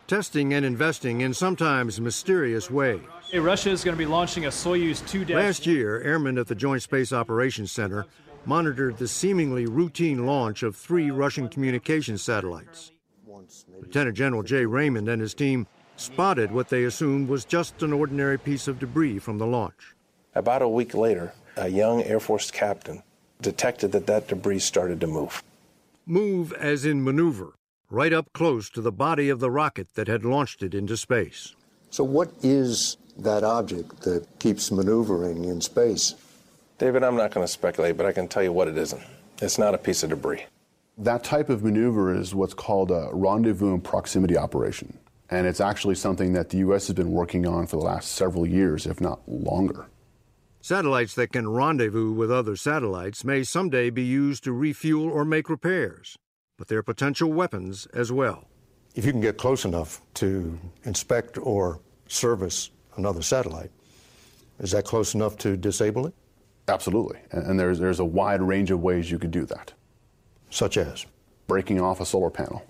[0.06, 3.00] Testing and investing in sometimes mysterious ways.
[3.30, 6.54] Hey, Russia is going to be launching a Soyuz 2 Last year, airmen at the
[6.54, 8.06] Joint Space Operations Center
[8.46, 12.92] monitored the seemingly routine launch of three Russian communications satellites.
[13.80, 15.66] Lieutenant General Jay Raymond and his team
[15.96, 19.94] spotted what they assumed was just an ordinary piece of debris from the launch.
[20.34, 23.02] About a week later, a young Air Force captain
[23.40, 25.42] detected that that debris started to move.
[26.06, 27.54] Move as in maneuver,
[27.90, 31.54] right up close to the body of the rocket that had launched it into space.
[31.90, 36.14] So, what is that object that keeps maneuvering in space?
[36.78, 39.02] David, I'm not going to speculate, but I can tell you what it isn't.
[39.40, 40.44] It's not a piece of debris.
[40.98, 44.98] That type of maneuver is what's called a rendezvous and proximity operation.
[45.30, 46.86] And it's actually something that the U.S.
[46.86, 49.86] has been working on for the last several years, if not longer.
[50.60, 55.48] Satellites that can rendezvous with other satellites may someday be used to refuel or make
[55.48, 56.16] repairs,
[56.58, 58.48] but they're potential weapons as well.
[58.94, 63.70] If you can get close enough to inspect or service another satellite,
[64.58, 66.14] is that close enough to disable it?
[66.68, 67.18] Absolutely.
[67.30, 69.72] And there's, there's a wide range of ways you could do that.
[70.50, 71.06] Such as?
[71.46, 72.64] Breaking off a solar panel.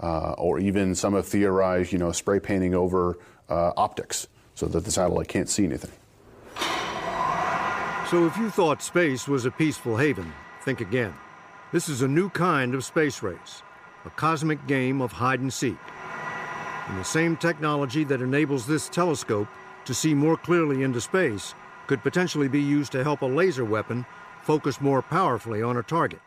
[0.00, 3.18] Uh, or even some have theorized, you know, spray painting over
[3.48, 5.90] uh, optics so that the satellite can't see anything.
[8.10, 10.32] So if you thought space was a peaceful haven,
[10.62, 11.14] think again.
[11.72, 13.62] This is a new kind of space race,
[14.06, 15.76] a cosmic game of hide and seek.
[16.88, 19.48] And the same technology that enables this telescope
[19.84, 21.54] to see more clearly into space
[21.88, 24.06] could potentially be used to help a laser weapon
[24.42, 26.20] focus more powerfully on a target.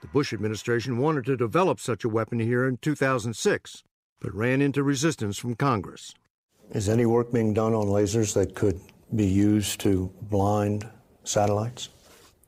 [0.00, 3.84] The Bush administration wanted to develop such a weapon here in 2006,
[4.20, 6.14] but ran into resistance from Congress.
[6.70, 8.80] Is any work being done on lasers that could
[9.14, 10.88] be used to blind
[11.24, 11.90] satellites?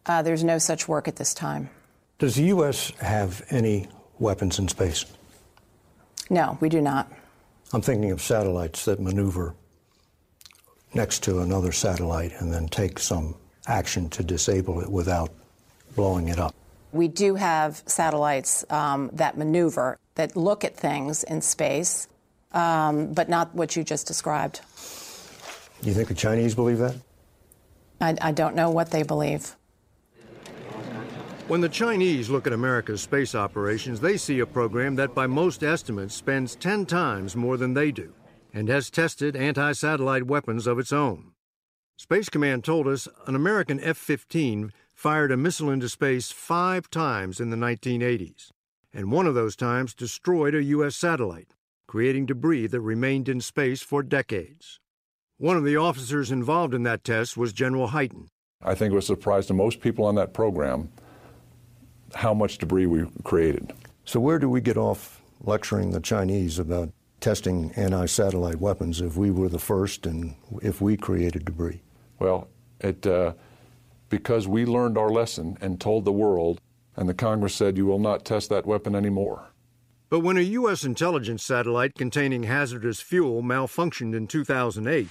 [0.06, 1.68] Uh, there's no such work at this time.
[2.18, 2.90] Does the U.S.
[3.00, 3.88] have any
[4.18, 5.04] weapons in space?
[6.30, 7.10] No, we do not.
[7.72, 9.54] I'm thinking of satellites that maneuver
[10.94, 13.34] next to another satellite and then take some
[13.66, 15.30] action to disable it without
[15.96, 16.54] blowing it up.
[16.92, 22.08] We do have satellites um, that maneuver, that look at things in space,
[22.52, 24.60] um, but not what you just described.
[25.82, 26.94] Do you think the Chinese believe that?
[28.00, 29.56] I, I don't know what they believe.
[31.48, 35.62] When the Chinese look at America's space operations, they see a program that, by most
[35.62, 38.12] estimates, spends 10 times more than they do
[38.54, 41.32] and has tested anti satellite weapons of its own.
[41.96, 47.40] Space Command told us an American F 15 fired a missile into space five times
[47.40, 48.50] in the 1980s,
[48.92, 50.94] and one of those times destroyed a U.S.
[50.94, 51.54] satellite,
[51.88, 54.78] creating debris that remained in space for decades.
[55.36, 58.28] One of the officers involved in that test was General Hyten.
[58.62, 60.90] I think it was a surprise to most people on that program
[62.14, 63.72] how much debris we created.
[64.04, 66.90] So, where do we get off lecturing the Chinese about
[67.24, 71.80] testing anti satellite weapons if we were the first and if we created debris?
[72.18, 72.48] Well,
[72.80, 73.32] it, uh,
[74.10, 76.60] because we learned our lesson and told the world,
[76.96, 79.46] and the Congress said, you will not test that weapon anymore.
[80.10, 80.84] But when a U.S.
[80.84, 85.08] intelligence satellite containing hazardous fuel malfunctioned in 2008,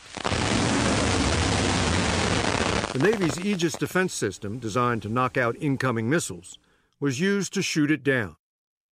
[2.94, 6.60] the Navy's Aegis defense system, designed to knock out incoming missiles,
[7.00, 8.36] was used to shoot it down.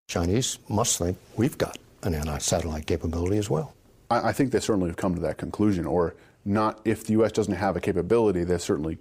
[0.08, 3.74] Chinese must think we've got an anti satellite capability as well.
[4.10, 7.32] I, I, think they certainly have come to that conclusion, or not if the U.S.
[7.32, 8.98] doesn't have a capability, they certainly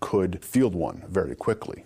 [0.00, 1.84] could field one very quickly.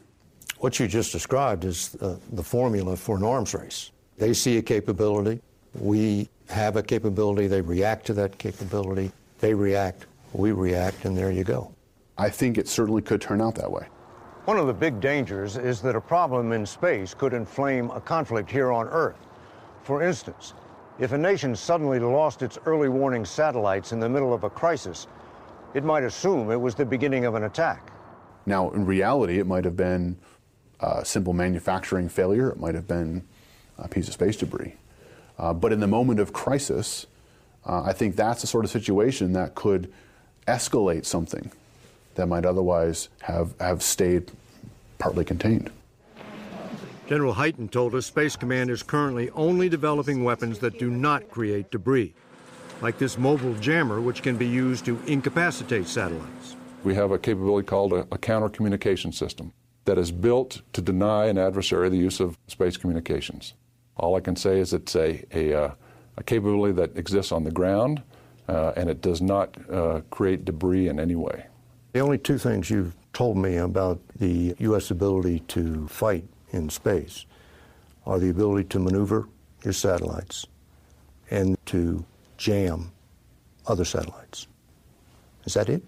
[0.58, 3.92] What you just described is uh, the formula for an arms race.
[4.16, 5.40] They see a capability,
[5.74, 11.30] we have a capability, they react to that capability, they react, we react, and there
[11.30, 11.72] you go.
[12.16, 13.86] I think it certainly could turn out that way.
[14.46, 18.50] One of the big dangers is that a problem in space could inflame a conflict
[18.50, 19.27] here on Earth.
[19.88, 20.52] For instance,
[20.98, 25.06] if a nation suddenly lost its early warning satellites in the middle of a crisis,
[25.72, 27.90] it might assume it was the beginning of an attack.
[28.44, 30.18] Now, in reality, it might have been
[30.80, 33.26] a simple manufacturing failure, it might have been
[33.78, 34.74] a piece of space debris.
[35.38, 37.06] Uh, but in the moment of crisis,
[37.64, 39.90] uh, I think that's the sort of situation that could
[40.46, 41.50] escalate something
[42.16, 44.32] that might otherwise have, have stayed
[44.98, 45.70] partly contained.
[47.08, 51.70] General Hyten told us Space Command is currently only developing weapons that do not create
[51.70, 52.12] debris,
[52.82, 56.54] like this mobile jammer, which can be used to incapacitate satellites.
[56.84, 59.54] We have a capability called a, a counter communication system
[59.86, 63.54] that is built to deny an adversary the use of space communications.
[63.96, 65.70] All I can say is it's a, a, uh,
[66.18, 68.02] a capability that exists on the ground
[68.48, 71.46] uh, and it does not uh, create debris in any way.
[71.94, 74.90] The only two things you've told me about the U.S.
[74.90, 77.26] ability to fight in space
[78.06, 79.28] are the ability to maneuver
[79.64, 80.46] your satellites
[81.30, 82.04] and to
[82.36, 82.92] jam
[83.66, 84.46] other satellites.
[85.44, 85.82] Is that it?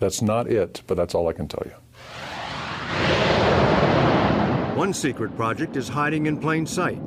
[0.00, 1.74] That's not it, but that's all I can tell you.
[4.76, 7.00] One secret project is hiding in plain sight.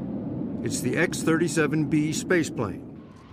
[0.63, 2.81] It's the X 37B spaceplane,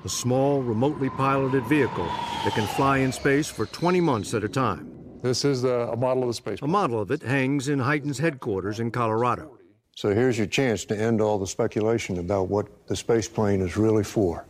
[0.05, 4.48] a small, remotely piloted vehicle that can fly in space for 20 months at a
[4.48, 4.93] time.
[5.24, 6.58] This is a, a model of the space.
[6.60, 9.56] A model of it hangs in Hyten's headquarters in Colorado.
[9.96, 13.78] So here's your chance to end all the speculation about what the space plane is
[13.78, 14.44] really for.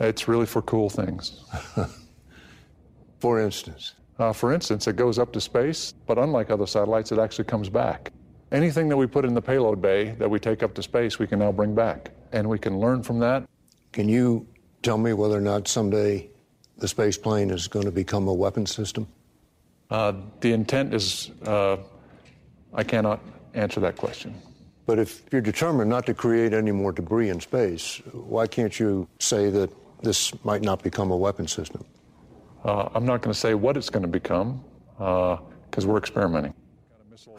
[0.00, 1.44] It's really for cool things.
[3.20, 3.96] for instance?
[4.18, 7.68] Uh, for instance, it goes up to space, but unlike other satellites, it actually comes
[7.68, 8.10] back.
[8.50, 11.26] Anything that we put in the payload bay that we take up to space, we
[11.26, 12.12] can now bring back.
[12.32, 13.46] And we can learn from that.
[13.92, 14.46] Can you
[14.82, 16.30] tell me whether or not someday
[16.78, 19.06] the space plane is going to become a weapon system?
[19.94, 21.76] Uh, the intent is, uh,
[22.72, 23.20] I cannot
[23.54, 24.34] answer that question.
[24.86, 29.06] But if you're determined not to create any more debris in space, why can't you
[29.20, 29.70] say that
[30.02, 31.84] this might not become a weapon system?
[32.64, 34.64] Uh, I'm not going to say what it's going to become
[34.98, 36.54] because we're experimenting.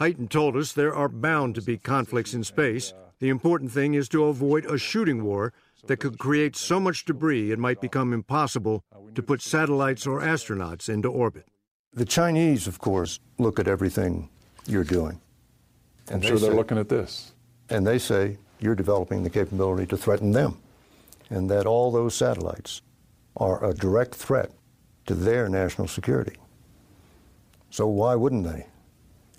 [0.00, 2.94] Hyten told us there are bound to be conflicts in space.
[3.18, 5.52] The important thing is to avoid a shooting war
[5.88, 8.82] that could create so much debris it might become impossible
[9.14, 11.46] to put satellites or astronauts into orbit.
[11.96, 14.28] The Chinese, of course, look at everything
[14.66, 15.18] you're doing.
[16.12, 17.32] I'm sure they're say, looking at this.
[17.70, 20.58] And they say you're developing the capability to threaten them,
[21.30, 22.82] and that all those satellites
[23.38, 24.50] are a direct threat
[25.06, 26.36] to their national security.
[27.70, 28.66] So why wouldn't they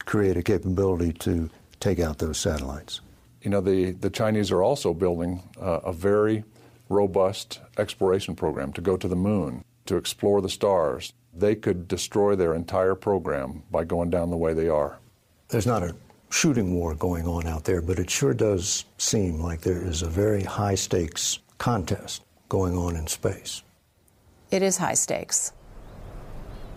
[0.06, 1.50] create a capability to
[1.80, 3.02] take out those satellites?
[3.44, 6.44] You know, the, the Chinese are also building uh, a very
[6.90, 11.14] robust exploration program to go to the moon, to explore the stars.
[11.38, 14.98] They could destroy their entire program by going down the way they are.
[15.50, 15.96] There's not a
[16.32, 20.08] shooting war going on out there, but it sure does seem like there is a
[20.08, 23.62] very high stakes contest going on in space.
[24.50, 25.54] It is high stakes.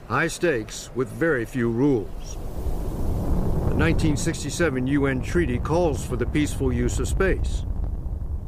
[0.08, 2.34] High stakes with very few rules.
[2.34, 7.64] The 1967 UN treaty calls for the peaceful use of space.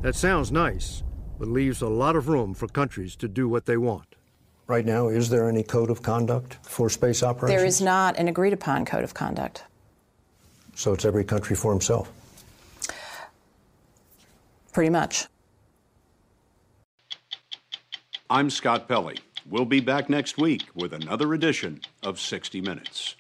[0.03, 1.05] That sounds nice,
[1.39, 4.12] but leaves a lot of room for countries to do what they want.
[4.67, 7.59] Right now, is there any code of conduct for space operations?
[7.59, 9.65] There is not an agreed upon code of conduct.
[10.75, 12.11] So it's every country for himself?
[14.73, 15.27] Pretty much.
[18.31, 19.19] I'm Scott Pelley.
[19.51, 23.17] We'll be back next week with another edition of 60 Minutes.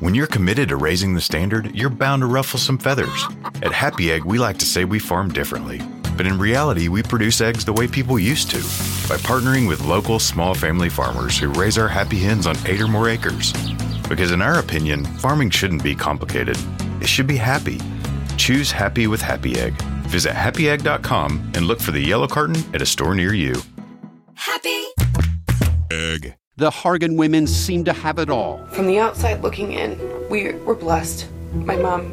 [0.00, 3.26] When you're committed to raising the standard, you're bound to ruffle some feathers.
[3.62, 5.82] At Happy Egg, we like to say we farm differently.
[6.18, 8.56] But in reality, we produce eggs the way people used to
[9.08, 12.88] by partnering with local small family farmers who raise our happy hens on eight or
[12.88, 13.52] more acres.
[14.08, 16.58] Because in our opinion, farming shouldn't be complicated.
[17.00, 17.80] It should be happy.
[18.36, 19.80] Choose happy with Happy Egg.
[20.08, 23.54] Visit happyegg.com and look for the yellow carton at a store near you.
[24.34, 24.86] Happy
[25.92, 26.34] Egg.
[26.56, 28.58] The Hargan women seem to have it all.
[28.72, 29.96] From the outside looking in,
[30.28, 31.28] we were blessed.
[31.52, 32.12] My mom